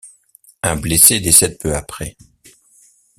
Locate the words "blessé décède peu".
0.77-1.75